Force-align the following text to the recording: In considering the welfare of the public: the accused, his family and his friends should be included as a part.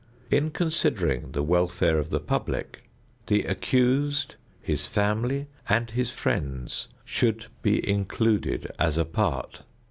In 0.31 0.49
considering 0.49 1.31
the 1.33 1.43
welfare 1.43 1.99
of 1.99 2.09
the 2.09 2.19
public: 2.19 2.89
the 3.27 3.43
accused, 3.43 4.33
his 4.59 4.87
family 4.87 5.45
and 5.69 5.91
his 5.91 6.09
friends 6.09 6.87
should 7.05 7.45
be 7.61 7.87
included 7.87 8.71
as 8.79 8.97
a 8.97 9.05
part. 9.05 9.61